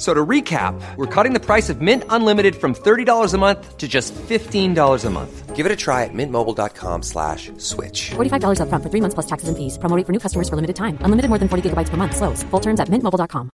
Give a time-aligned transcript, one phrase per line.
[0.00, 3.86] So to recap, we're cutting the price of Mint Unlimited from $30 a month to
[3.86, 5.54] just $15 a month.
[5.54, 8.12] Give it a try at mintmobile.com slash switch.
[8.16, 9.76] $45 upfront for three months plus taxes and fees.
[9.76, 10.96] Promo for new customers for limited time.
[11.04, 12.16] Unlimited more than 40 gigabytes per month.
[12.16, 12.42] Slows.
[12.44, 13.50] Full terms at mintmobile.com.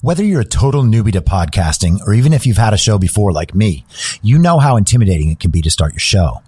[0.00, 3.32] Whether you're a total newbie to podcasting or even if you've had a show before
[3.32, 3.84] like me,
[4.22, 6.42] you know how intimidating it can be to start your show.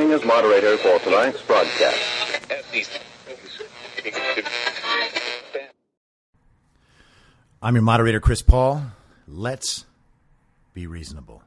[0.00, 1.98] Acting as moderator for tonight's broadcast.
[7.60, 8.82] I'm your moderator, Chris Paul.
[9.28, 9.84] Let's
[10.72, 11.42] be reasonable.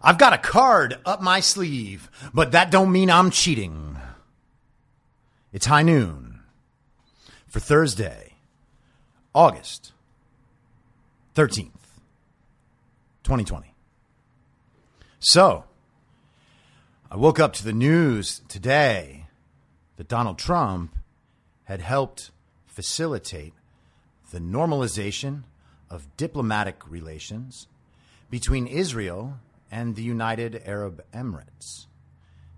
[0.00, 3.98] I've got a card up my sleeve, but that don't mean I'm cheating.
[5.52, 6.40] It's high noon
[7.48, 8.32] for Thursday,
[9.34, 9.92] August
[11.34, 12.00] 13th,
[13.24, 13.74] 2020.
[15.18, 15.64] So,
[17.10, 19.28] I woke up to the news today
[19.96, 20.94] that Donald Trump
[21.64, 22.30] had helped
[22.66, 23.54] facilitate
[24.30, 25.44] the normalization
[25.88, 27.66] of diplomatic relations
[28.28, 29.38] between Israel
[29.70, 31.86] and the United Arab Emirates.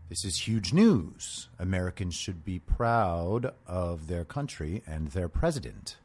[0.09, 1.49] This is huge news.
[1.57, 5.97] Americans should be proud of their country and their president.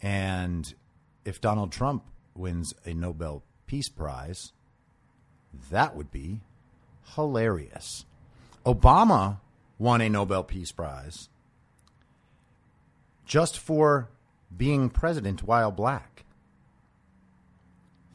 [0.00, 0.72] And
[1.26, 4.52] if Donald Trump wins a Nobel Peace Prize,
[5.70, 6.40] that would be
[7.14, 8.04] hilarious.
[8.64, 9.38] Obama
[9.78, 11.28] won a Nobel Peace Prize
[13.26, 14.08] just for
[14.56, 16.24] being president while black.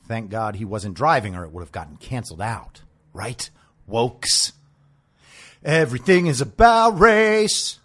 [0.07, 2.81] Thank God he wasn't driving or it would have gotten canceled out,
[3.13, 3.49] right?
[3.89, 4.53] Wokes.
[5.65, 7.79] Everything is about race.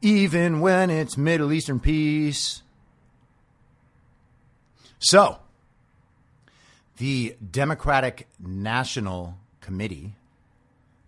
[0.00, 2.62] Even when it's Middle Eastern peace.
[5.00, 5.38] So,
[6.98, 10.14] the Democratic National Committee,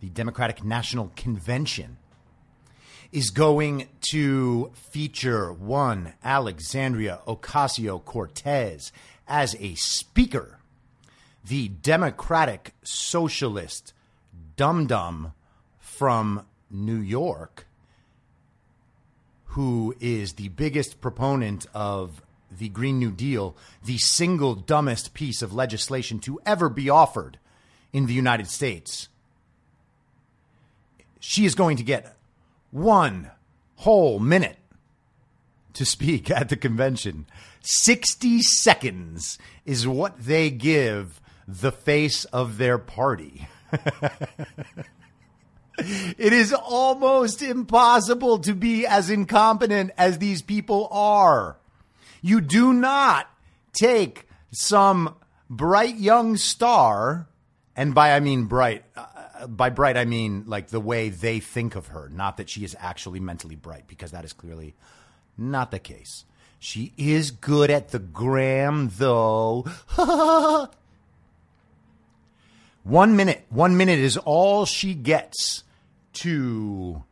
[0.00, 1.98] the Democratic National Convention,
[3.10, 8.92] is going to feature one Alexandria Ocasio Cortez
[9.26, 10.60] as a speaker.
[11.44, 13.92] The Democratic Socialist
[14.56, 15.32] dum dum
[15.80, 17.66] from New York,
[19.46, 25.52] who is the biggest proponent of the Green New Deal, the single dumbest piece of
[25.52, 27.38] legislation to ever be offered
[27.92, 29.08] in the United States,
[31.18, 32.16] she is going to get
[32.70, 33.30] one
[33.76, 34.58] whole minute
[35.74, 37.26] to speak at the convention.
[37.62, 43.48] 60 seconds is what they give the face of their party.
[45.78, 51.56] it is almost impossible to be as incompetent as these people are.
[52.22, 53.30] You do not
[53.72, 55.16] take some
[55.48, 57.28] bright young star,
[57.74, 61.76] and by I mean bright, uh, by bright I mean like the way they think
[61.76, 64.74] of her, not that she is actually mentally bright, because that is clearly
[65.36, 66.24] not the case.
[66.58, 69.66] She is good at the gram, though.
[72.82, 75.64] one minute, one minute is all she gets
[76.12, 77.02] to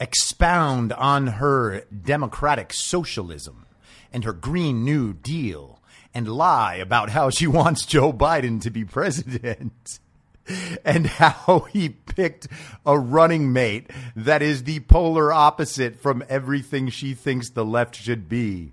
[0.00, 3.66] expound on her democratic socialism
[4.12, 5.80] and her Green New Deal
[6.14, 10.00] and lie about how she wants Joe Biden to be president
[10.84, 12.48] and how he picked
[12.84, 18.28] a running mate that is the polar opposite from everything she thinks the left should
[18.28, 18.72] be.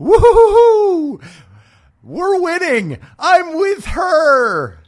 [0.00, 1.22] Woohoo!
[2.02, 2.98] We're winning!
[3.18, 4.78] I'm with her!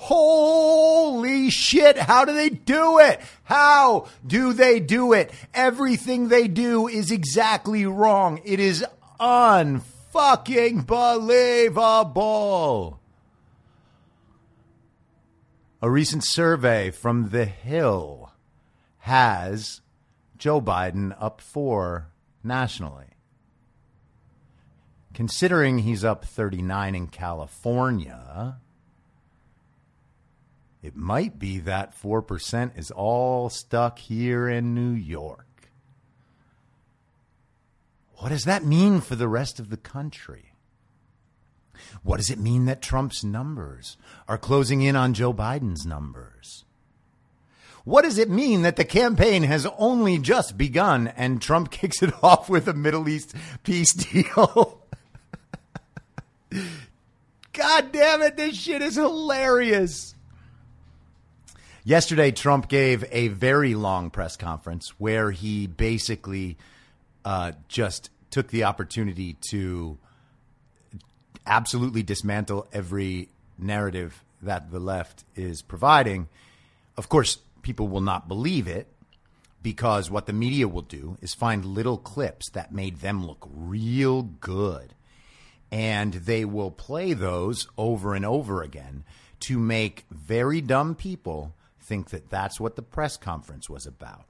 [0.00, 3.20] Holy shit, how do they do it?
[3.42, 5.32] How do they do it?
[5.52, 8.40] Everything they do is exactly wrong.
[8.44, 8.86] It is
[9.18, 12.20] unfucking believable.
[15.82, 18.30] A recent survey from The Hill
[18.98, 19.80] has
[20.38, 22.12] Joe Biden up four
[22.44, 23.06] nationally.
[25.12, 28.60] Considering he's up 39 in California,
[30.82, 35.44] it might be that 4% is all stuck here in New York.
[38.16, 40.52] What does that mean for the rest of the country?
[42.02, 43.96] What does it mean that Trump's numbers
[44.26, 46.64] are closing in on Joe Biden's numbers?
[47.84, 52.12] What does it mean that the campaign has only just begun and Trump kicks it
[52.22, 54.82] off with a Middle East peace deal?
[57.52, 60.14] God damn it, this shit is hilarious.
[61.88, 66.58] Yesterday, Trump gave a very long press conference where he basically
[67.24, 69.96] uh, just took the opportunity to
[71.46, 76.28] absolutely dismantle every narrative that the left is providing.
[76.98, 78.86] Of course, people will not believe it
[79.62, 84.24] because what the media will do is find little clips that made them look real
[84.24, 84.92] good.
[85.72, 89.04] And they will play those over and over again
[89.40, 91.54] to make very dumb people
[91.88, 94.26] think that that's what the press conference was about.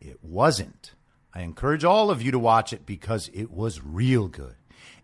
[0.00, 0.92] It wasn't.
[1.34, 4.54] I encourage all of you to watch it because it was real good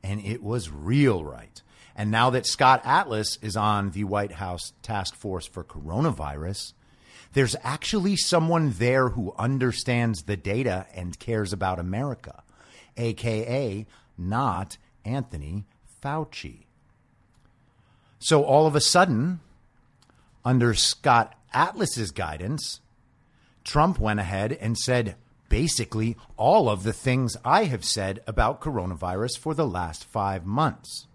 [0.02, 1.62] and it was real right.
[1.94, 6.72] And now that Scott Atlas is on the White House task force for coronavirus,
[7.34, 12.42] there's actually someone there who understands the data and cares about America,
[12.96, 13.86] aka
[14.16, 15.64] not Anthony
[16.02, 16.60] Fauci.
[18.18, 19.40] So all of a sudden,
[20.44, 22.80] under Scott Atlas's guidance,
[23.64, 25.16] Trump went ahead and said
[25.48, 31.06] basically all of the things I have said about coronavirus for the last five months.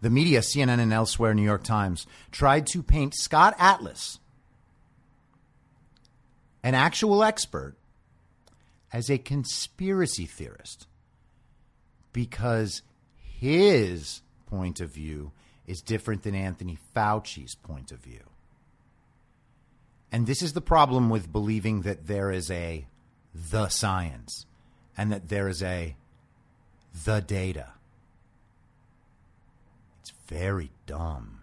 [0.00, 4.18] The media, CNN and elsewhere, New York Times, tried to paint Scott Atlas,
[6.64, 7.76] an actual expert,
[8.92, 10.86] as a conspiracy theorist
[12.12, 12.82] because
[13.16, 15.32] his point of view
[15.66, 18.24] is different than Anthony Fauci's point of view.
[20.10, 22.86] And this is the problem with believing that there is a
[23.34, 24.46] the science
[24.96, 25.96] and that there is a
[27.04, 27.68] the data.
[30.00, 31.40] It's very dumb.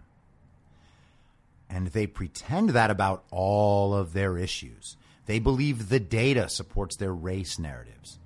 [1.68, 4.96] And they pretend that about all of their issues.
[5.26, 8.18] They believe the data supports their race narratives.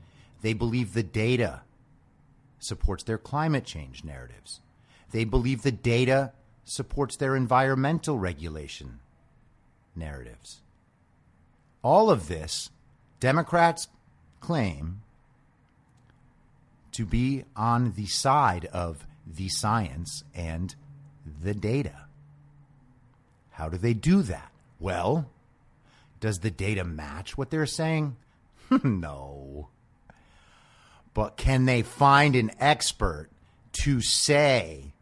[0.42, 1.62] They believe the data
[2.58, 4.60] supports their climate change narratives.
[5.14, 6.32] They believe the data
[6.64, 8.98] supports their environmental regulation
[9.94, 10.60] narratives.
[11.84, 12.70] All of this,
[13.20, 13.86] Democrats
[14.40, 15.02] claim
[16.90, 20.74] to be on the side of the science and
[21.24, 22.06] the data.
[23.50, 24.50] How do they do that?
[24.80, 25.30] Well,
[26.18, 28.16] does the data match what they're saying?
[28.82, 29.68] no.
[31.14, 33.28] But can they find an expert
[33.74, 34.93] to say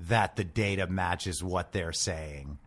[0.00, 2.58] that the data matches what they're saying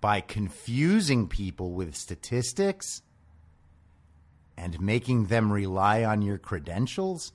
[0.00, 3.02] by confusing people with statistics
[4.56, 7.32] and making them rely on your credentials?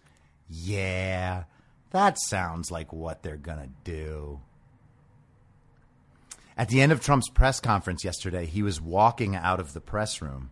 [0.48, 1.46] Yeah,
[1.92, 4.40] that sounds like what they're going to do.
[6.56, 10.22] At the end of Trump's press conference yesterday, he was walking out of the press
[10.22, 10.52] room,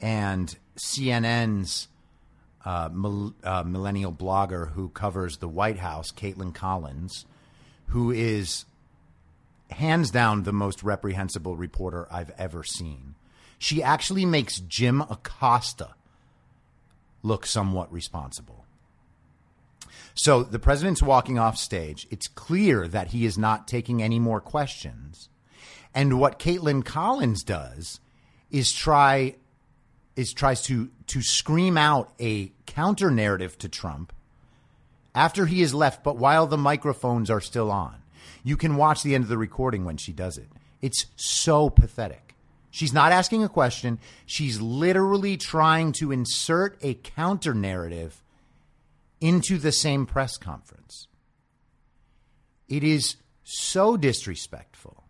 [0.00, 1.88] and CNN's
[2.64, 2.88] uh,
[3.44, 7.26] uh, millennial blogger who covers the White House, Kaitlan Collins,
[7.92, 8.64] who is
[9.70, 13.16] hands down the most reprehensible reporter I've ever seen.
[13.58, 15.90] She actually makes Jim Acosta
[17.22, 18.64] look somewhat responsible.
[20.14, 22.06] So the president's walking off stage.
[22.10, 25.28] It's clear that he is not taking any more questions.
[25.94, 28.00] And what Kaitlan Collins does
[28.50, 29.34] is try
[30.16, 34.14] is tries to to scream out a counter narrative to Trump
[35.14, 38.02] after he is left, but while the microphones are still on.
[38.42, 40.48] You can watch the end of the recording when she does it.
[40.80, 42.34] It's so pathetic.
[42.70, 43.98] She's not asking a question.
[44.24, 48.22] She's literally trying to insert a counter narrative
[49.20, 51.06] into the same press conference.
[52.68, 55.04] It is so disrespectful.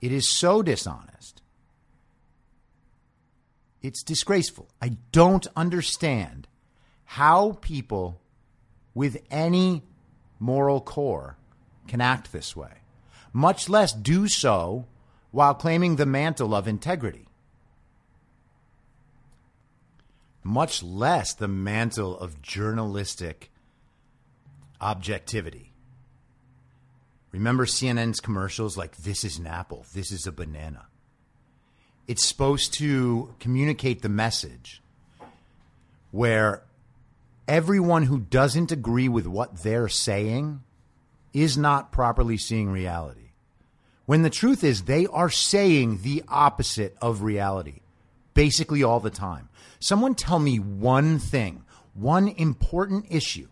[0.00, 1.42] It is so dishonest.
[3.82, 4.68] It's disgraceful.
[4.80, 6.48] I don't understand
[7.04, 8.21] how people
[8.94, 9.82] with any
[10.38, 11.36] moral core
[11.86, 12.82] can act this way,
[13.32, 14.86] much less do so
[15.30, 17.26] while claiming the mantle of integrity,
[20.42, 23.50] much less the mantle of journalistic
[24.80, 25.72] objectivity.
[27.30, 30.86] Remember CNN's commercials like, this is an apple, this is a banana.
[32.06, 34.82] It's supposed to communicate the message
[36.10, 36.64] where
[37.46, 40.62] everyone who doesn't agree with what they're saying
[41.32, 43.30] is not properly seeing reality.
[44.06, 47.80] When the truth is, they are saying the opposite of reality
[48.34, 49.48] basically all the time.
[49.78, 53.48] Someone tell me one thing, one important issue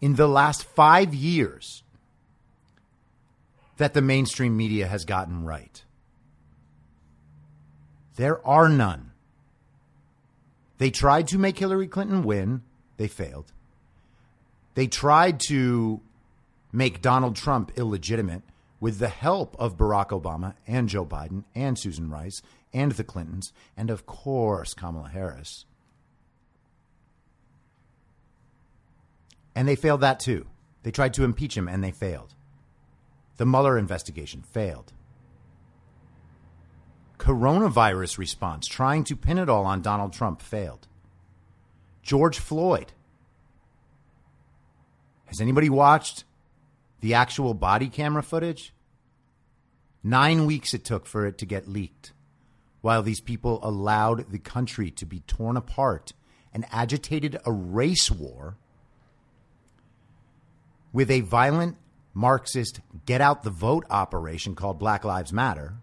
[0.00, 1.82] in the last five years
[3.78, 5.82] that the mainstream media has gotten right.
[8.16, 9.12] There are none.
[10.78, 12.62] They tried to make Hillary Clinton win,
[12.96, 13.52] they failed.
[14.74, 16.00] They tried to
[16.72, 18.42] make Donald Trump illegitimate
[18.80, 23.52] with the help of Barack Obama and Joe Biden and Susan Rice and the Clintons
[23.76, 25.66] and, of course, Kamala Harris.
[29.54, 30.46] And they failed that too.
[30.82, 32.34] They tried to impeach him and they failed.
[33.36, 34.92] The Mueller investigation failed.
[37.18, 40.88] Coronavirus response, trying to pin it all on Donald Trump, failed.
[42.02, 42.92] George Floyd.
[45.26, 46.24] Has anybody watched
[47.00, 48.74] the actual body camera footage?
[50.02, 52.12] Nine weeks it took for it to get leaked,
[52.80, 56.12] while these people allowed the country to be torn apart
[56.52, 58.56] and agitated a race war
[60.92, 61.76] with a violent
[62.14, 65.74] Marxist get out the vote operation called Black Lives Matter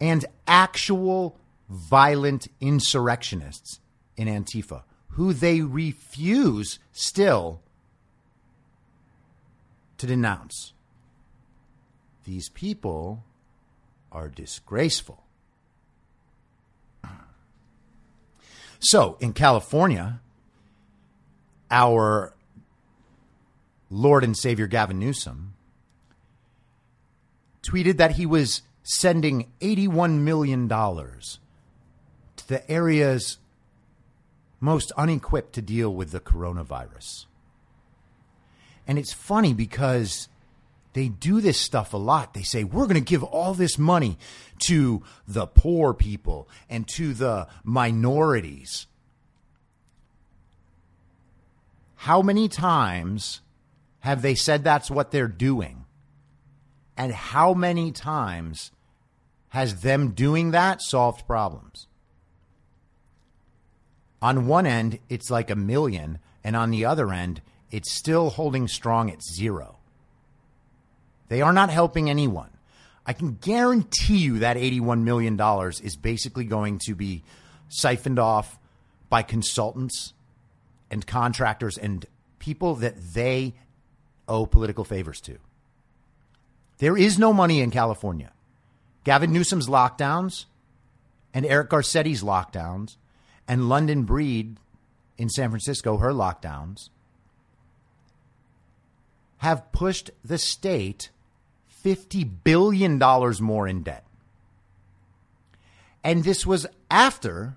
[0.00, 3.80] and actual violent insurrectionists
[4.16, 4.82] in Antifa
[5.18, 7.60] who they refuse still
[9.96, 10.72] to denounce.
[12.24, 13.24] These people
[14.12, 15.24] are disgraceful.
[18.78, 20.20] So, in California,
[21.68, 22.32] our
[23.90, 25.54] Lord and Savior Gavin Newsom
[27.68, 30.68] tweeted that he was sending $81 million
[32.48, 33.38] the areas
[34.60, 37.26] most unequipped to deal with the coronavirus.
[38.86, 40.28] And it's funny because
[40.94, 42.34] they do this stuff a lot.
[42.34, 44.18] They say, we're going to give all this money
[44.66, 48.86] to the poor people and to the minorities.
[51.96, 53.42] How many times
[54.00, 55.84] have they said that's what they're doing?
[56.96, 58.72] And how many times
[59.48, 61.87] has them doing that solved problems?
[64.20, 68.66] On one end, it's like a million, and on the other end, it's still holding
[68.66, 69.76] strong at zero.
[71.28, 72.50] They are not helping anyone.
[73.06, 75.38] I can guarantee you that $81 million
[75.82, 77.22] is basically going to be
[77.68, 78.58] siphoned off
[79.08, 80.12] by consultants
[80.90, 82.04] and contractors and
[82.38, 83.54] people that they
[84.26, 85.38] owe political favors to.
[86.78, 88.32] There is no money in California.
[89.04, 90.44] Gavin Newsom's lockdowns
[91.32, 92.96] and Eric Garcetti's lockdowns
[93.48, 94.58] and London Breed
[95.16, 96.90] in San Francisco, her lockdowns
[99.38, 101.10] have pushed the state
[101.84, 102.98] $50 billion
[103.40, 104.04] more in debt.
[106.04, 107.56] And this was after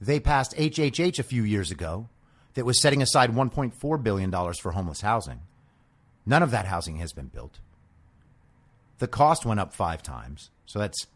[0.00, 2.08] they passed HHH a few years ago
[2.54, 5.40] that was setting aside $1.4 billion for homeless housing.
[6.24, 7.58] None of that housing has been built.
[8.98, 10.50] the cost went up five times.
[10.66, 11.06] So that's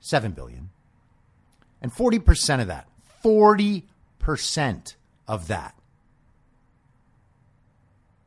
[0.00, 0.70] 7 billion.
[1.82, 2.88] And 40% of that,
[3.22, 4.94] 40%
[5.28, 5.74] of that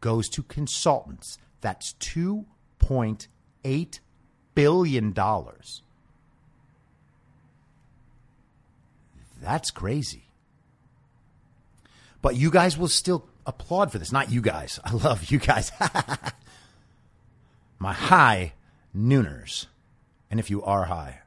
[0.01, 1.39] goes to consultants.
[1.61, 3.99] That's 2.8
[4.53, 5.81] billion dollars.
[9.41, 10.25] That's crazy.
[12.21, 14.11] But you guys will still applaud for this.
[14.11, 14.79] Not you guys.
[14.83, 15.71] I love you guys.
[17.79, 18.53] My high
[18.95, 19.67] nooners.
[20.31, 21.21] And if you are high,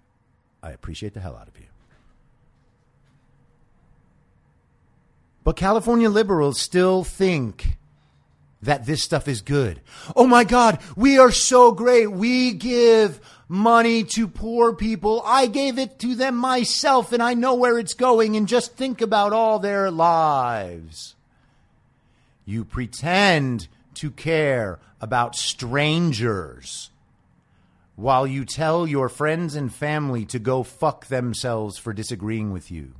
[0.62, 1.67] I appreciate the hell out of you.
[5.48, 7.78] But California liberals still think
[8.60, 9.80] that this stuff is good.
[10.14, 12.12] Oh my God, we are so great.
[12.12, 15.22] We give money to poor people.
[15.24, 18.36] I gave it to them myself and I know where it's going.
[18.36, 21.14] And just think about all their lives.
[22.44, 26.90] You pretend to care about strangers
[27.96, 32.92] while you tell your friends and family to go fuck themselves for disagreeing with you.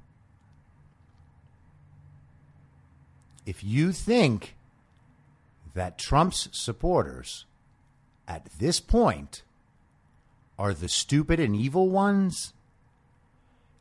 [3.48, 4.56] If you think
[5.72, 7.46] that Trump's supporters
[8.28, 9.42] at this point
[10.58, 12.52] are the stupid and evil ones,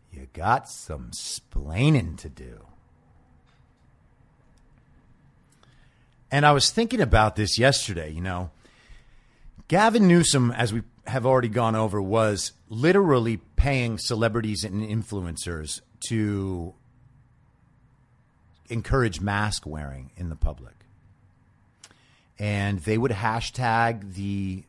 [0.10, 2.66] you got some splaining to do.
[6.32, 8.52] And I was thinking about this yesterday, you know.
[9.68, 16.74] Gavin Newsom, as we have already gone over, was literally paying celebrities and influencers to
[18.70, 20.74] encourage mask wearing in the public.
[22.40, 24.64] And they would hashtag the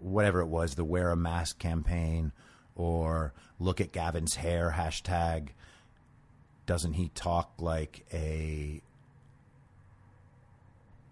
[0.00, 2.32] whatever it was, the wear a mask campaign
[2.74, 5.48] or look at Gavin's hair hashtag.
[6.66, 8.82] Doesn't he talk like a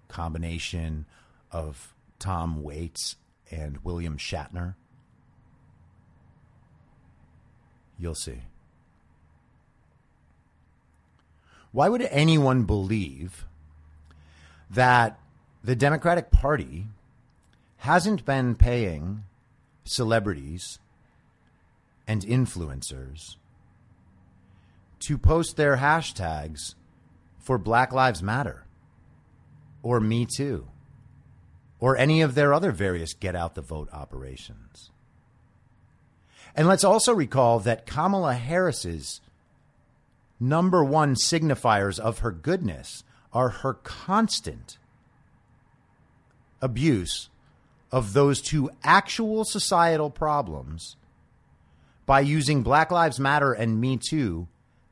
[0.09, 1.07] combination
[1.51, 3.17] of Tom Waits
[3.51, 4.75] and William Shatner?
[7.99, 8.43] You'll see.
[11.75, 13.47] Why would anyone believe
[14.71, 15.19] that
[15.65, 16.87] the Democratic Party
[17.79, 19.25] hasn't been paying
[19.83, 20.79] celebrities
[22.07, 23.35] and influencers
[25.01, 26.77] to post their hashtags
[27.41, 28.67] for Black Lives Matter
[29.83, 30.69] or Me Too
[31.81, 34.93] or any of their other various get out the vote operations.
[36.55, 39.21] And let's also recall that Kamala Harris's
[40.49, 44.79] number one signifiers of her goodness are her constant
[46.61, 47.29] abuse
[47.91, 50.97] of those two actual societal problems
[52.07, 54.49] by using Black Lives Matter and Me Too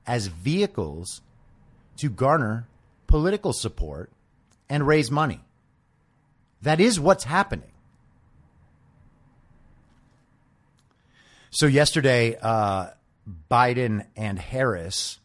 [0.06, 1.20] as vehicles
[1.96, 2.66] to garner
[3.06, 4.10] political support
[4.68, 5.40] and raise money.
[6.62, 7.70] That is what's happening.
[11.50, 12.90] So, yesterday, uh,
[13.50, 15.18] Biden and Harris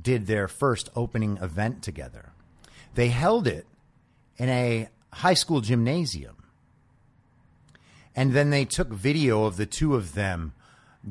[0.00, 2.32] did their first opening event together.
[2.94, 3.66] They held it
[4.36, 6.36] in a high school gymnasium.
[8.14, 10.52] And then they took video of the two of them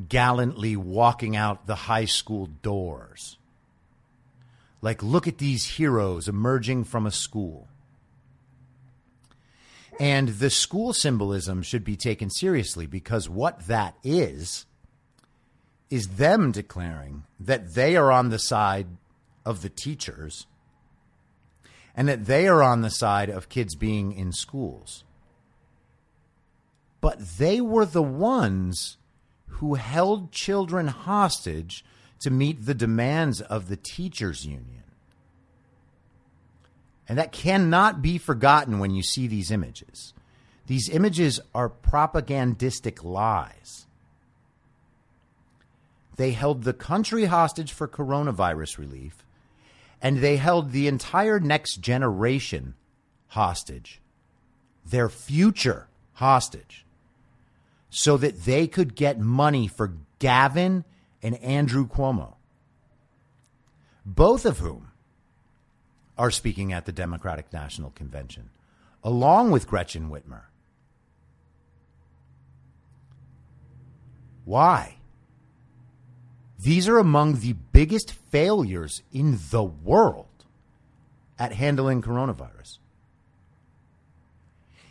[0.08, 3.38] gallantly walking out the high school doors.
[4.82, 7.68] Like, look at these heroes emerging from a school.
[10.00, 14.66] And the school symbolism should be taken seriously because what that is,
[15.90, 18.88] is them declaring that they are on the side
[19.46, 20.46] of the teachers
[21.96, 25.04] and that they are on the side of kids being in schools.
[27.02, 28.98] But they were the ones
[29.48, 31.84] who held children hostage
[32.20, 34.84] to meet the demands of the teachers' union.
[37.08, 40.14] And that cannot be forgotten when you see these images.
[40.68, 43.88] These images are propagandistic lies.
[46.20, 49.24] They held the country hostage for coronavirus relief
[50.02, 52.74] and they held the entire next generation
[53.28, 54.02] hostage,
[54.86, 56.86] their future hostage,
[57.90, 60.84] so that they could get money for Gavin
[61.24, 62.34] and Andrew Cuomo,
[64.06, 64.92] both of whom
[66.18, 68.50] are speaking at the Democratic National Convention,
[69.06, 70.42] along with Gretchen Whitmer.
[74.44, 74.99] Why?
[76.62, 80.26] These are among the biggest failures in the world
[81.38, 82.80] at handling coronavirus.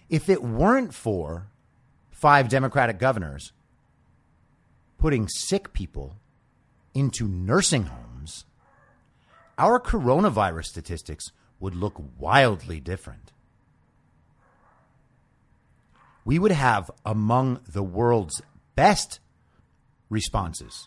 [0.08, 1.48] If it weren't for
[2.10, 3.52] five Democratic governors
[4.96, 6.16] putting sick people
[6.94, 8.46] into nursing homes,
[9.58, 13.32] our coronavirus statistics would look wildly different.
[16.28, 18.42] we would have among the world's
[18.76, 19.18] best
[20.10, 20.86] responses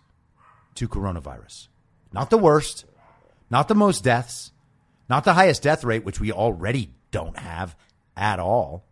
[0.75, 1.67] to coronavirus.
[2.13, 2.85] Not the worst,
[3.49, 4.51] not the most deaths,
[5.09, 7.75] not the highest death rate, which we already don't have
[8.15, 8.85] at all.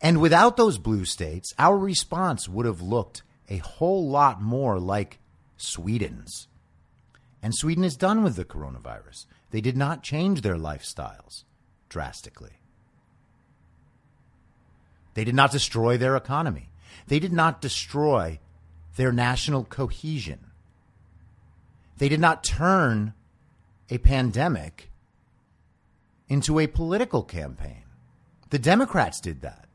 [0.00, 5.20] And without those blue states, our response would have looked a whole lot more like
[5.56, 6.48] Sweden's.
[7.40, 9.26] And Sweden is done with the coronavirus.
[9.50, 11.44] They did not change their lifestyles
[11.88, 12.60] drastically.
[15.14, 16.71] They did not destroy their economy.
[17.06, 18.40] They did not destroy
[18.96, 20.50] their national cohesion.
[21.98, 23.14] They did not turn
[23.90, 24.90] a pandemic
[26.28, 27.84] into a political campaign.
[28.50, 29.68] The Democrats did that.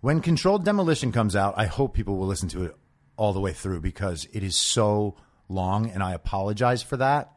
[0.00, 2.76] When controlled demolition comes out, I hope people will listen to it
[3.16, 5.14] all the way through because it is so
[5.48, 7.32] long and I apologize for that.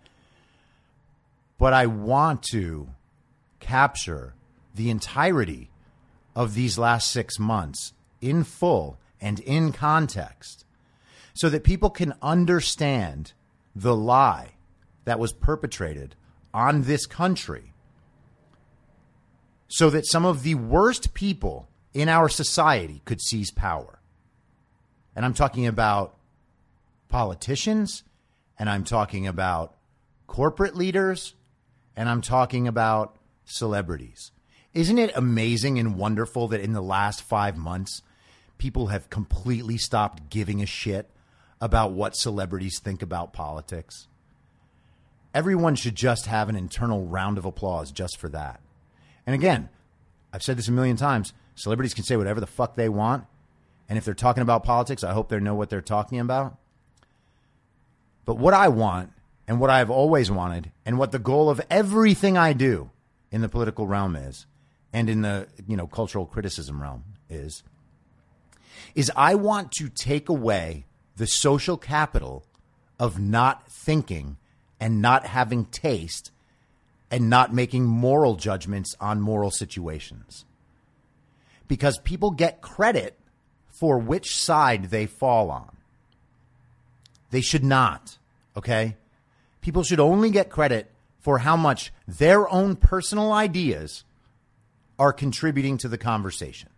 [1.58, 2.90] But I want to
[3.60, 4.34] capture
[4.74, 5.72] the entirety
[6.36, 10.66] of these last six months in full and in context
[11.34, 13.34] so that people can understand
[13.76, 14.52] the lie
[15.06, 16.16] that was perpetrated
[16.54, 17.74] on this country
[19.68, 24.00] so that some of the worst people in our society could seize power.
[25.16, 26.16] And I'm talking about
[27.10, 28.04] politicians,
[28.60, 29.76] and I'm talking about
[30.28, 31.34] corporate leaders,
[31.96, 33.16] and I'm talking about
[33.46, 34.32] celebrities.
[34.74, 38.02] Isn't it amazing and wonderful that in the last five months,
[38.58, 41.10] people have completely stopped giving a shit
[41.62, 44.08] about what celebrities think about politics?
[45.34, 48.62] Everyone should just have an internal round of applause just for that.
[49.28, 49.70] And again,
[50.32, 53.26] I've said this a million times celebrities can say whatever the fuck they want.
[53.88, 56.58] And if they're talking about politics, I hope they know what they're talking about.
[58.26, 59.12] But what I want
[59.48, 62.90] and what I've always wanted and what the goal of everything I do
[63.32, 64.48] in the political realm is
[64.94, 67.64] and in the, you know, cultural criticism realm is
[68.96, 70.86] is I want to take away
[71.18, 72.46] the social capital
[73.00, 74.38] of not thinking
[74.80, 76.32] and not having taste
[77.10, 80.46] and not making moral judgments on moral situations.
[81.68, 83.18] Because people get credit
[83.68, 85.78] for which side they fall on.
[87.32, 88.18] They should not,
[88.56, 88.98] okay?
[89.62, 94.04] People should only get credit for how much their own personal ideas
[94.98, 96.70] are contributing to the conversation.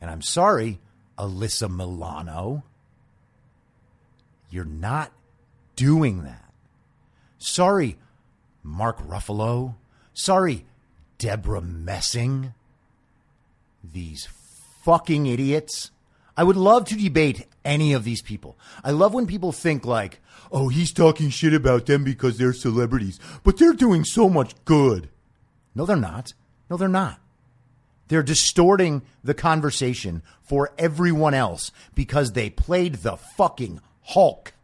[0.00, 0.80] And I'm sorry,
[1.18, 2.64] Alyssa Milano,
[4.50, 5.12] you're not
[5.76, 6.52] doing that.
[7.38, 7.98] Sorry,
[8.62, 9.76] Mark Ruffalo.
[10.14, 10.64] Sorry,
[11.18, 12.54] Debra Messing.
[13.82, 14.28] These
[14.84, 15.90] fucking idiots.
[16.36, 18.58] I would love to debate any of these people.
[18.82, 20.20] I love when people think like,
[20.50, 25.08] oh, he's talking shit about them because they're celebrities, but they're doing so much good.
[25.74, 26.32] No, they're not.
[26.72, 27.20] No, they're not.
[28.08, 34.54] They're distorting the conversation for everyone else because they played the fucking Hulk.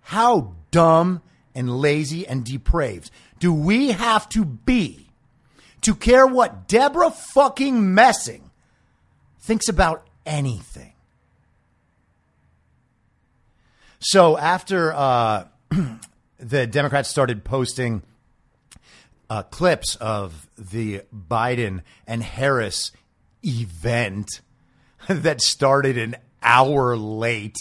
[0.00, 1.22] How dumb
[1.54, 5.06] and lazy and depraved do we have to be
[5.82, 8.50] to care what Debra fucking Messing
[9.38, 10.94] thinks about anything?
[14.00, 15.44] So after uh,
[16.40, 18.02] the Democrats started posting
[19.30, 22.92] uh, clips of the Biden and Harris
[23.42, 24.40] event
[25.08, 27.56] that started an hour late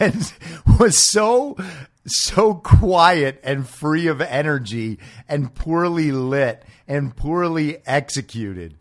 [0.00, 0.32] and
[0.80, 1.56] was so
[2.06, 4.98] so quiet and free of energy
[5.28, 8.76] and poorly lit and poorly executed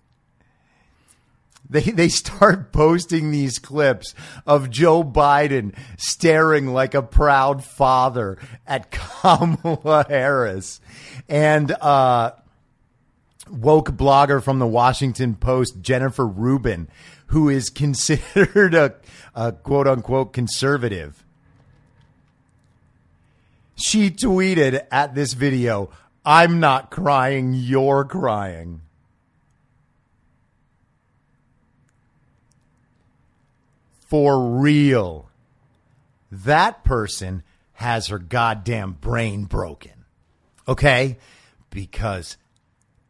[1.69, 4.13] they they start posting these clips
[4.45, 10.82] of Joe Biden staring like a proud father at Kamala Harris.
[11.27, 12.32] And uh,
[13.49, 16.88] woke blogger from the Washington Post Jennifer Rubin
[17.29, 18.95] who is considered a,
[19.34, 21.23] a quote unquote conservative.
[23.75, 25.89] She tweeted at this video
[26.25, 28.82] I'm not crying you're crying
[34.10, 35.30] for real.
[36.32, 37.43] That person
[37.74, 40.06] has her goddamn brain broken.
[40.67, 41.17] Okay?
[41.69, 42.38] Because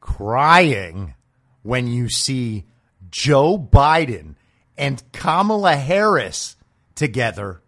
[0.01, 1.15] crying
[1.63, 2.65] when you see
[3.09, 4.35] Joe Biden
[4.77, 6.57] and Kamala Harris
[6.95, 7.61] together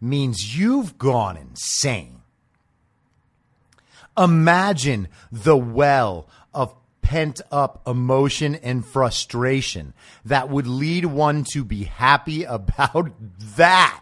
[0.00, 2.22] means you've gone insane.
[4.16, 9.92] Imagine the well of pent up emotion and frustration
[10.24, 13.12] that would lead one to be happy about
[13.56, 14.00] that.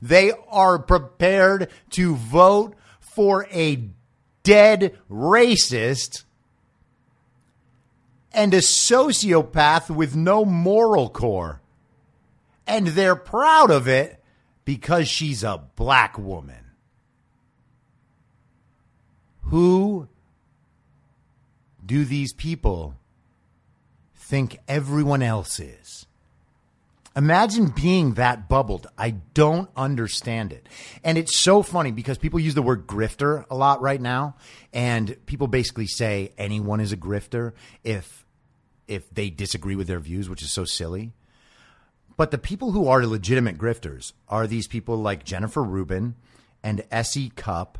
[0.00, 3.88] They are prepared to vote for a
[4.42, 6.24] dead racist
[8.32, 11.60] and a sociopath with no moral core.
[12.66, 14.22] And they're proud of it
[14.64, 16.56] because she's a black woman.
[19.44, 20.08] Who
[21.84, 22.94] do these people
[24.14, 26.06] think everyone else is?
[27.14, 28.86] Imagine being that bubbled.
[28.96, 30.66] I don't understand it.
[31.04, 34.36] And it's so funny because people use the word grifter a lot right now.
[34.72, 37.52] And people basically say anyone is a grifter
[37.84, 38.24] if
[38.88, 41.12] if they disagree with their views, which is so silly.
[42.16, 46.14] But the people who are legitimate grifters are these people like Jennifer Rubin
[46.62, 47.30] and S.E.
[47.36, 47.78] Cupp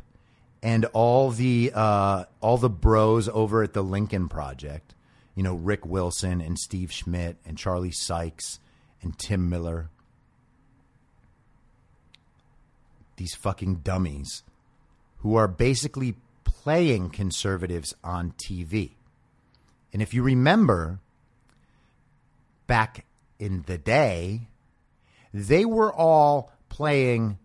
[0.63, 4.95] and all the uh, all the bros over at the Lincoln Project.
[5.35, 8.59] You know, Rick Wilson and Steve Schmidt and Charlie Sykes
[9.01, 9.89] and Tim Miller.
[13.17, 14.43] These fucking dummies
[15.17, 18.91] who are basically playing conservatives on TV.
[19.91, 20.99] And if you remember
[22.67, 23.05] back
[23.37, 24.47] in the day,
[25.33, 27.37] they were all playing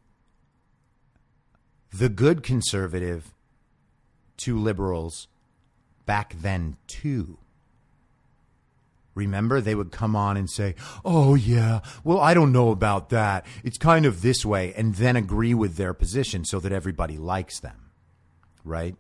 [1.93, 3.35] the good conservative
[4.39, 5.29] to liberals
[6.07, 7.39] back then, too.
[9.15, 13.45] Remember, they would come on and say, Oh, yeah, well, I don't know about that.
[13.65, 17.59] It's kind of this way, and then agree with their position so that everybody likes
[17.59, 17.91] them.
[18.65, 18.95] Right?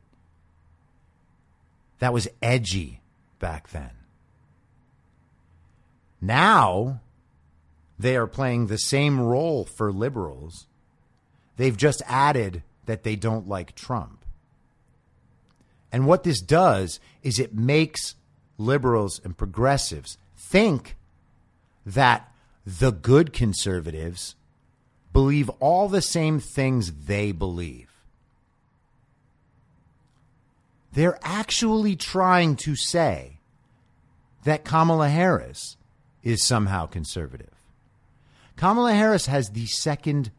[2.00, 3.00] That was edgy
[3.38, 3.90] back then.
[6.20, 7.00] Now,
[7.98, 10.66] they are playing the same role for liberals.
[11.56, 14.24] They've just added that they don't like Trump.
[15.92, 18.14] And what this does is it makes
[18.56, 20.96] liberals and progressives think
[21.84, 22.32] that
[22.66, 24.36] the good conservatives
[25.12, 27.90] believe all the same things they believe.
[30.94, 33.40] They're actually trying to say
[34.44, 35.76] that Kamala Harris
[36.22, 37.52] is somehow conservative.
[38.56, 40.30] Kamala Harris has the second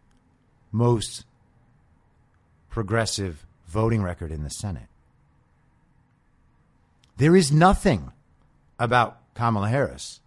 [0.72, 1.26] most
[2.80, 4.88] progressive voting record in the Senate.
[7.18, 8.14] There is nothing
[8.80, 10.22] about Kamala Harris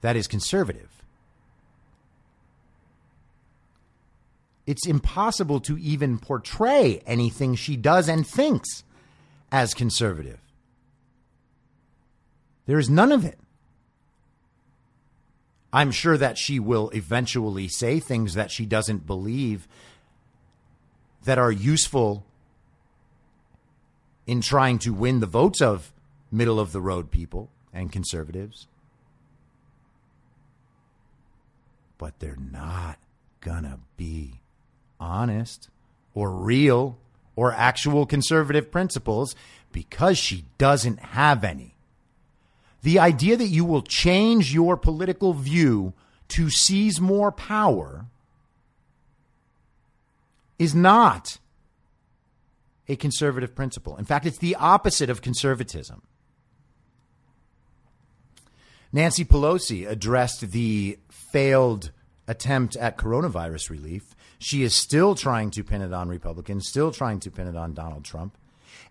[0.00, 0.90] that is conservative.
[4.66, 8.82] It's impossible to even portray anything she does and thinks
[9.52, 10.40] as conservative.
[12.66, 13.38] There is none of it.
[15.72, 19.68] I'm sure that she will eventually say things that she doesn't believe
[21.26, 22.24] that are useful
[24.26, 25.92] in trying to win the votes of
[26.30, 28.68] middle of the road people and conservatives.
[31.98, 32.98] But they're not
[33.40, 34.40] gonna be
[35.00, 35.68] honest
[36.14, 36.96] or real
[37.34, 39.34] or actual conservative principles
[39.72, 41.74] because she doesn't have any.
[42.82, 45.92] The idea that you will change your political view
[46.28, 48.06] to seize more power
[50.58, 51.38] is not
[52.88, 53.96] a conservative principle.
[53.96, 56.02] In fact, it's the opposite of conservatism.
[58.92, 61.90] Nancy Pelosi addressed the failed
[62.28, 64.14] attempt at coronavirus relief.
[64.38, 67.74] She is still trying to pin it on Republicans, still trying to pin it on
[67.74, 68.36] Donald Trump.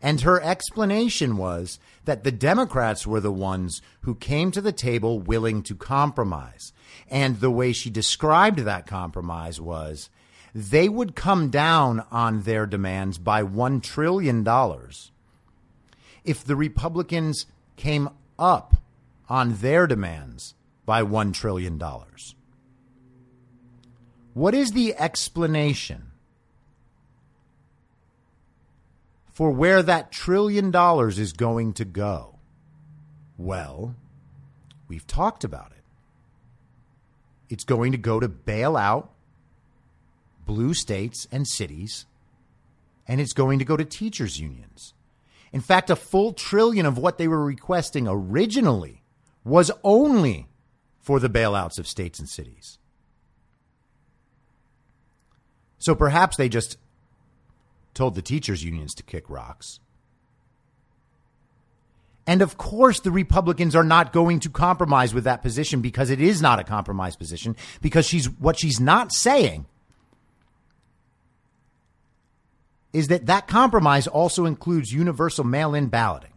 [0.01, 5.19] And her explanation was that the Democrats were the ones who came to the table
[5.19, 6.73] willing to compromise.
[7.09, 10.09] And the way she described that compromise was
[10.57, 14.47] they would come down on their demands by $1 trillion
[16.23, 18.77] if the Republicans came up
[19.27, 20.53] on their demands
[20.85, 21.77] by $1 trillion.
[24.33, 26.11] What is the explanation
[29.33, 32.39] for where that trillion dollars is going to go?
[33.37, 33.93] Well,
[34.87, 35.83] we've talked about it.
[37.49, 39.11] It's going to go to bail out
[40.45, 42.05] blue states and cities,
[43.07, 44.93] and it's going to go to teachers' unions.
[45.51, 49.03] In fact, a full trillion of what they were requesting originally
[49.43, 50.47] was only
[51.01, 52.79] for the bailouts of states and cities.
[55.77, 56.77] So perhaps they just
[57.93, 59.79] told the teachers' unions to kick rocks.
[62.27, 66.19] And of course, the Republicans are not going to compromise with that position because it
[66.19, 67.55] is not a compromise position.
[67.81, 69.67] Because she's what she's not saying
[72.95, 76.31] is that that compromise also includes universal mail in balloting.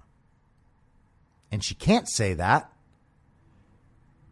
[1.52, 2.70] And she can't say that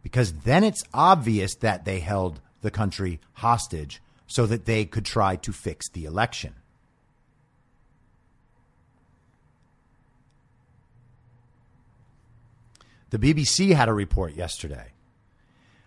[0.03, 5.37] because then it's obvious that they held the country hostage so that they could try
[5.37, 6.53] to fix the election.
[13.09, 14.91] The BBC had a report yesterday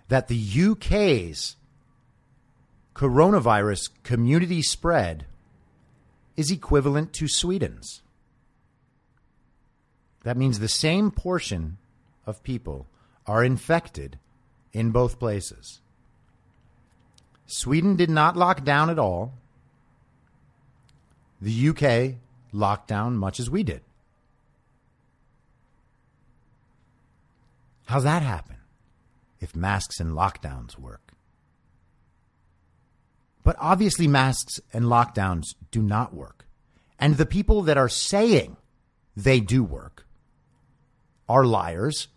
[0.08, 1.56] that the UK's
[2.94, 5.26] coronavirus community spread
[6.40, 8.00] is equivalent to Sweden's.
[10.24, 11.76] That means the same portion
[12.26, 12.86] of people
[13.26, 14.18] are infected
[14.72, 15.82] in both places.
[17.46, 19.34] Sweden did not lock down at all.
[21.42, 22.14] The UK
[22.52, 23.82] locked down much as we did.
[27.84, 28.56] How's that happen
[29.40, 31.09] if masks and lockdowns work?
[33.42, 36.46] But obviously, masks and lockdowns do not work.
[36.98, 38.56] And the people that are saying
[39.16, 40.06] they do work
[41.28, 42.08] are liars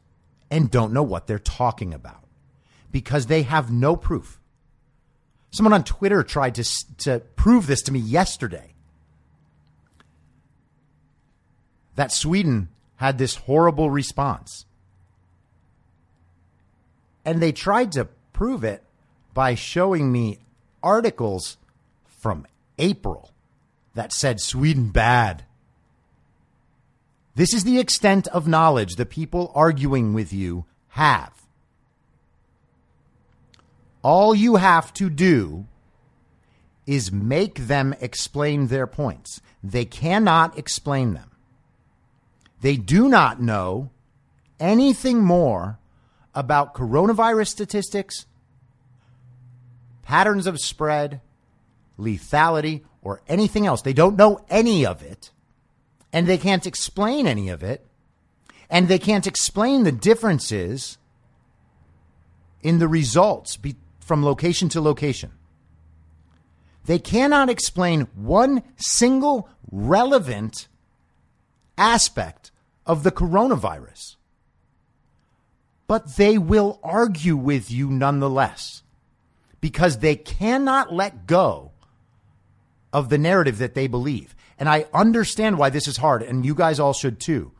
[0.52, 2.24] and don't know what they're talking about
[2.92, 4.40] because they have no proof.
[5.52, 6.64] Someone on Twitter tried to,
[6.98, 8.74] to prove this to me yesterday
[11.96, 14.66] that Sweden had this horrible response.
[17.24, 18.84] And they tried to prove it
[19.34, 20.40] by showing me
[20.84, 21.58] articles
[22.06, 22.46] from
[22.78, 23.32] April
[23.96, 25.46] that said Sweden bad.
[27.36, 31.34] This is the extent of knowledge the people arguing with you have.
[34.04, 35.66] All you have to do
[36.86, 39.42] is make them explain their points.
[39.64, 41.32] They cannot explain them.
[42.62, 43.90] They do not know
[44.60, 45.80] anything more
[46.36, 48.26] about coronavirus statistics,
[50.04, 51.22] patterns of spread,
[51.98, 53.82] lethality, or anything else.
[53.82, 55.32] They don't know any of it,
[56.12, 57.86] and they can't explain any of it,
[58.70, 60.98] and they can't explain the differences
[62.62, 65.32] in the results be- from location to location.
[66.86, 70.68] They cannot explain one single relevant
[71.78, 72.52] aspect
[72.86, 74.16] of the coronavirus.
[75.88, 78.83] But they will argue with you nonetheless
[79.64, 81.72] because they cannot let go
[82.92, 84.36] of the narrative that they believe.
[84.60, 87.54] And I understand why this is hard, and you guys all should too.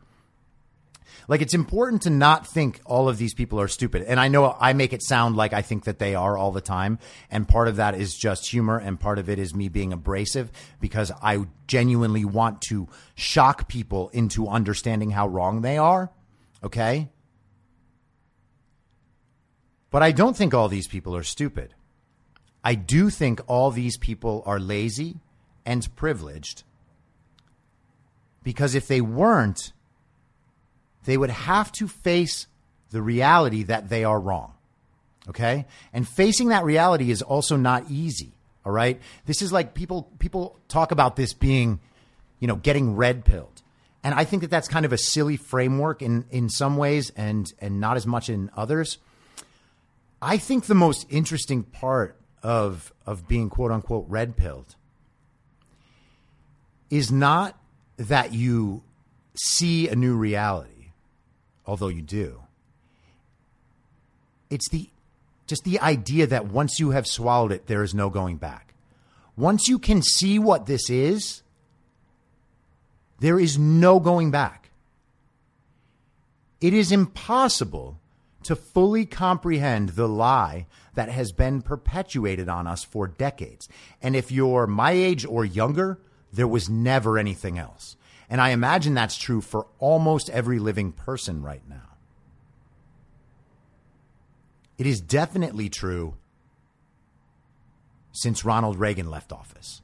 [1.28, 4.02] Like, it's important to not think all of these people are stupid.
[4.02, 6.60] And I know I make it sound like I think that they are all the
[6.60, 6.98] time.
[7.30, 10.52] And part of that is just humor, and part of it is me being abrasive
[10.82, 16.10] because I genuinely want to shock people into understanding how wrong they are.
[16.62, 17.08] Okay?
[19.90, 21.72] But I don't think all these people are stupid.
[22.64, 25.16] I do think all these people are lazy
[25.66, 26.62] and privileged.
[28.42, 29.72] Because if they weren't,
[31.04, 32.46] they would have to face
[32.90, 34.54] the reality that they are wrong.
[35.28, 35.66] Okay?
[35.92, 38.32] And facing that reality is also not easy.
[38.64, 39.00] All right?
[39.26, 41.80] This is like people people talk about this being,
[42.40, 43.62] you know, getting red pilled.
[44.02, 47.52] And I think that that's kind of a silly framework in in some ways and
[47.58, 48.98] and not as much in others.
[50.22, 54.76] I think the most interesting part of of being quote unquote red pilled
[56.90, 57.58] is not
[57.96, 58.82] that you
[59.34, 60.92] see a new reality,
[61.66, 62.42] although you do.
[64.50, 64.90] It's the
[65.46, 68.74] just the idea that once you have swallowed it, there is no going back.
[69.36, 71.42] Once you can see what this is,
[73.20, 74.70] there is no going back.
[76.60, 77.98] It is impossible
[78.44, 83.68] to fully comprehend the lie that has been perpetuated on us for decades.
[84.00, 85.98] And if you're my age or younger,
[86.32, 87.96] there was never anything else.
[88.28, 91.96] And I imagine that's true for almost every living person right now.
[94.78, 96.14] It is definitely true
[98.12, 99.82] since Ronald Reagan left office.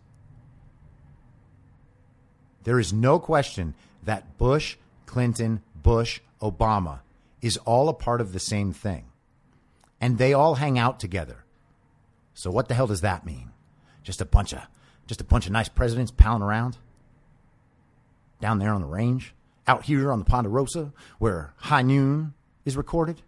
[2.65, 7.01] There is no question that Bush, Clinton, Bush, Obama
[7.41, 9.07] is all a part of the same thing.
[10.01, 11.45] And they all hang out together.
[12.35, 13.51] So what the hell does that mean?
[14.03, 14.61] Just a bunch of
[15.07, 16.79] just a bunch of nice presidents palling around
[18.41, 19.35] down there on the range,
[19.67, 22.33] out here on the Ponderosa where High Noon
[22.65, 23.23] is recorded,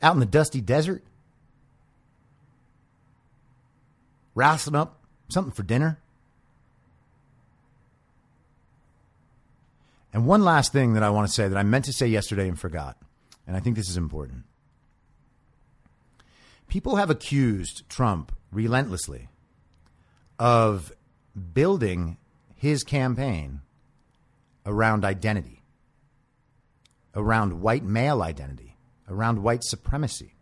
[0.00, 1.02] out in the dusty desert,
[4.34, 5.98] rousing up something for dinner.
[10.12, 12.48] And one last thing that I want to say that I meant to say yesterday
[12.48, 12.96] and forgot,
[13.46, 14.44] and I think this is important.
[16.68, 19.28] People have accused Trump relentlessly
[20.38, 20.92] of
[21.54, 22.18] building
[22.56, 23.60] his campaign
[24.64, 25.62] around identity,
[27.14, 28.76] around white male identity,
[29.08, 30.34] around white supremacy,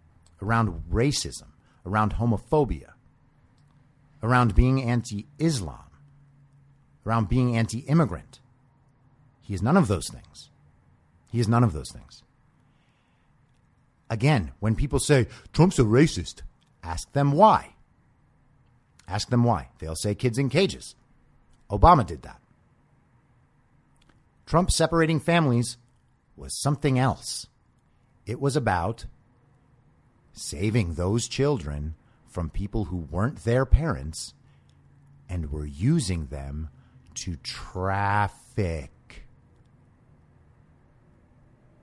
[0.42, 1.48] around racism,
[1.86, 2.92] around homophobia,
[4.22, 5.90] around being anti Islam,
[7.06, 8.39] around being anti immigrant.
[9.50, 10.48] He is none of those things.
[11.26, 12.22] He is none of those things.
[14.08, 16.42] Again, when people say Trump's a racist,
[16.84, 17.74] ask them why.
[19.08, 19.70] Ask them why.
[19.80, 20.94] They'll say kids in cages.
[21.68, 22.40] Obama did that.
[24.46, 25.78] Trump separating families
[26.36, 27.48] was something else.
[28.26, 29.06] It was about
[30.32, 31.96] saving those children
[32.28, 34.32] from people who weren't their parents
[35.28, 36.68] and were using them
[37.14, 38.92] to traffic.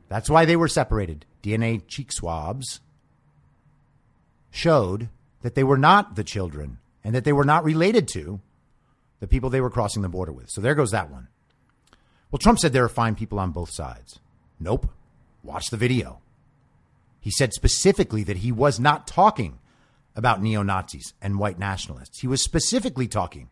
[0.10, 1.26] That's why they were separated.
[1.44, 2.80] DNA cheek swabs
[4.50, 5.10] showed
[5.42, 8.42] that they were not the children and that they were not related to
[9.20, 10.50] the people they were crossing the border with.
[10.50, 11.28] So there goes that one.
[12.32, 14.20] Well, Trump said there are fine people on both sides.
[14.60, 14.90] Nope.
[15.44, 16.20] Watch the video.
[17.20, 19.60] He said specifically that he was not talking
[20.16, 22.20] about neo Nazis and white nationalists.
[22.20, 23.50] He was specifically talking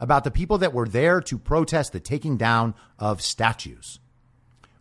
[0.00, 3.98] about the people that were there to protest the taking down of statues,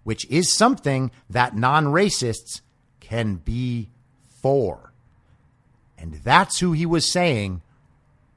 [0.04, 2.62] which is something that non racists
[3.00, 3.90] can be
[4.42, 4.94] for.
[5.98, 7.62] And that's who he was saying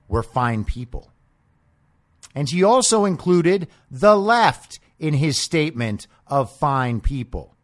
[0.08, 1.10] were fine people.
[2.34, 7.56] And he also included the left in his statement of fine people.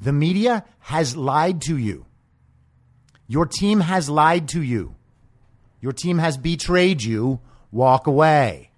[0.00, 2.04] The media has lied to you.
[3.26, 4.96] Your team has lied to you.
[5.80, 7.40] Your team has betrayed you.
[7.72, 8.70] Walk away.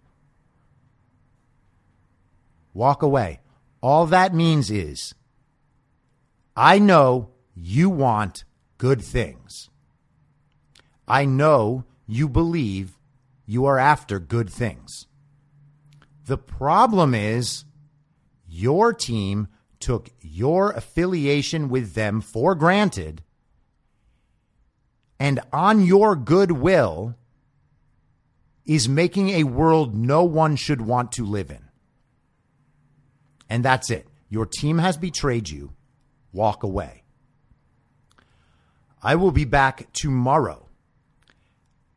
[2.77, 3.41] Walk away.
[3.81, 5.15] All that means is
[6.55, 8.45] I know you want
[8.77, 9.71] good things.
[11.09, 12.99] I know you believe
[13.47, 15.07] you are after good things.
[16.27, 17.65] The problem is
[18.47, 19.49] your team
[19.81, 23.23] took your affiliation with them for granted
[25.19, 27.15] and on your goodwill
[28.67, 31.66] is making a world no one should want to live in.
[33.49, 34.07] And that's it.
[34.29, 35.73] Your team has betrayed you.
[36.33, 37.05] Walk away.
[39.03, 40.69] I will be back tomorrow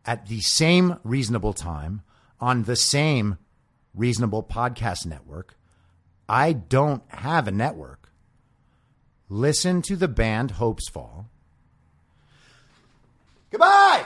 [0.05, 2.01] at the same reasonable time
[2.39, 3.37] on the same
[3.93, 5.55] reasonable podcast network.
[6.27, 8.11] I don't have a network.
[9.27, 11.25] Listen to the band Hopesfall.
[13.51, 14.05] Goodbye!